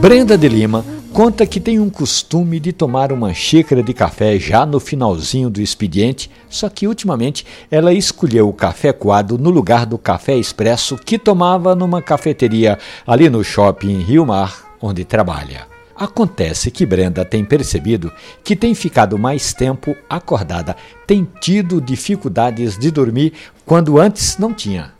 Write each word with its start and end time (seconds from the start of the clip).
Brenda 0.00 0.36
de 0.36 0.48
Lima 0.48 0.84
conta 1.14 1.46
que 1.46 1.60
tem 1.60 1.78
um 1.78 1.88
costume 1.88 2.58
de 2.58 2.72
tomar 2.72 3.12
uma 3.12 3.32
xícara 3.32 3.82
de 3.82 3.94
café 3.94 4.38
já 4.38 4.66
no 4.66 4.80
finalzinho 4.80 5.48
do 5.48 5.60
expediente, 5.60 6.30
só 6.50 6.68
que 6.68 6.88
ultimamente 6.88 7.46
ela 7.70 7.92
escolheu 7.92 8.48
o 8.48 8.52
café 8.52 8.92
coado 8.92 9.38
no 9.38 9.48
lugar 9.48 9.86
do 9.86 9.96
café 9.96 10.36
expresso 10.36 10.96
que 10.96 11.18
tomava 11.18 11.74
numa 11.74 12.02
cafeteria 12.02 12.78
ali 13.06 13.30
no 13.30 13.44
shopping 13.44 14.02
Rio 14.02 14.26
Mar, 14.26 14.76
onde 14.82 15.04
trabalha. 15.04 15.68
Acontece 15.96 16.70
que 16.70 16.84
Brenda 16.84 17.24
tem 17.24 17.44
percebido 17.44 18.12
que 18.42 18.56
tem 18.56 18.74
ficado 18.74 19.16
mais 19.16 19.54
tempo 19.54 19.96
acordada, 20.10 20.76
tem 21.06 21.26
tido 21.40 21.80
dificuldades 21.80 22.76
de 22.76 22.90
dormir 22.90 23.32
quando 23.64 24.00
antes 24.00 24.36
não 24.36 24.52
tinha. 24.52 24.92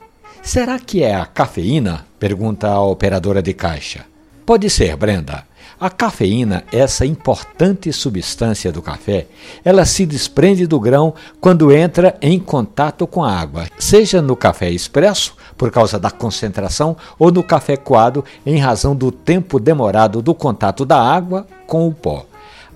Será 0.44 0.78
que 0.78 1.02
é 1.02 1.14
a 1.14 1.24
cafeína? 1.24 2.04
pergunta 2.20 2.68
a 2.68 2.82
operadora 2.82 3.40
de 3.40 3.54
caixa. 3.54 4.04
Pode 4.44 4.68
ser, 4.68 4.94
Brenda. 4.94 5.46
A 5.80 5.88
cafeína, 5.88 6.64
essa 6.70 7.06
importante 7.06 7.90
substância 7.90 8.70
do 8.70 8.82
café, 8.82 9.26
ela 9.64 9.86
se 9.86 10.04
desprende 10.04 10.66
do 10.66 10.78
grão 10.78 11.14
quando 11.40 11.72
entra 11.72 12.18
em 12.20 12.38
contato 12.38 13.06
com 13.06 13.24
a 13.24 13.32
água, 13.32 13.66
seja 13.78 14.20
no 14.20 14.36
café 14.36 14.70
expresso, 14.70 15.34
por 15.56 15.70
causa 15.70 15.98
da 15.98 16.10
concentração, 16.10 16.94
ou 17.18 17.32
no 17.32 17.42
café 17.42 17.74
coado, 17.74 18.22
em 18.44 18.58
razão 18.58 18.94
do 18.94 19.10
tempo 19.10 19.58
demorado 19.58 20.20
do 20.20 20.34
contato 20.34 20.84
da 20.84 21.00
água 21.00 21.46
com 21.66 21.88
o 21.88 21.94
pó. 21.94 22.26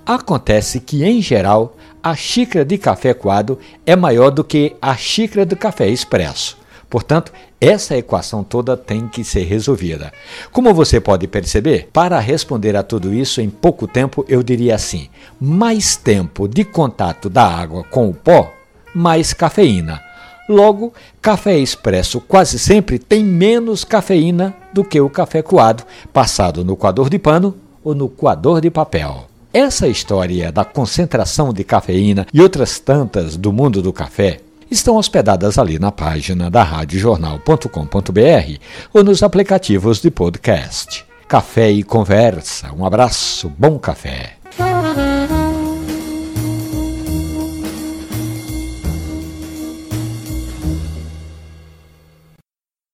Acontece 0.06 0.80
que, 0.80 1.05
em 1.05 1.20
geral, 1.20 1.77
a 2.02 2.16
xícara 2.16 2.64
de 2.64 2.78
café 2.78 3.12
coado 3.12 3.58
é 3.84 3.94
maior 3.94 4.30
do 4.30 4.42
que 4.42 4.74
a 4.80 4.96
xícara 4.96 5.44
de 5.44 5.55
café 5.55 5.86
expresso. 5.86 6.57
Portanto, 6.91 7.33
essa 7.60 7.97
equação 7.97 8.42
toda 8.42 8.77
tem 8.77 9.09
que 9.09 9.23
ser 9.23 9.45
resolvida. 9.45 10.12
Como 10.51 10.73
você 10.73 11.01
pode 11.01 11.27
perceber, 11.27 11.89
para 11.92 12.19
responder 12.19 12.77
a 12.77 12.83
tudo 12.83 13.12
isso 13.12 13.41
em 13.41 13.50
pouco 13.50 13.86
tempo, 13.86 14.25
eu 14.28 14.42
diria 14.42 14.75
assim: 14.75 15.08
mais 15.41 15.97
tempo 15.97 16.48
de 16.48 16.64
contato 16.64 17.28
da 17.28 17.47
água 17.47 17.84
com 17.84 18.08
o 18.08 18.14
pó, 18.14 18.50
mais 18.95 19.33
cafeína. 19.33 20.03
Logo, 20.48 20.95
café 21.20 21.58
expresso 21.58 22.22
quase 22.22 22.58
sempre 22.58 22.98
tem 22.98 23.23
menos 23.23 23.84
cafeína 23.84 24.56
do 24.73 24.83
que 24.83 24.98
o 24.98 25.11
café 25.11 25.42
coado, 25.42 25.84
passado 26.11 26.64
no 26.64 26.75
coador 26.75 27.11
de 27.11 27.19
pano 27.19 27.55
ou 27.84 27.95
no 27.95 28.08
coador 28.08 28.62
de 28.62 28.70
papel. 28.70 29.27
Essa 29.52 29.89
história 29.89 30.50
da 30.50 30.64
concentração 30.64 31.52
de 31.52 31.64
cafeína 31.64 32.27
e 32.33 32.41
outras 32.41 32.78
tantas 32.78 33.36
do 33.36 33.52
mundo 33.52 33.83
do 33.83 33.92
café 33.92 34.41
estão 34.70 34.97
hospedadas 34.97 35.58
ali 35.58 35.78
na 35.78 35.91
página 35.92 36.50
da 36.50 36.62
radiojornal.com.br 36.62 38.58
ou 38.92 39.05
nos 39.05 39.22
aplicativos 39.22 40.00
de 40.00 40.11
podcast. 40.11 41.05
Café 41.28 41.70
e 41.70 41.83
conversa. 41.83 42.72
Um 42.72 42.84
abraço, 42.84 43.52
bom 43.58 43.78
café. 43.78 44.34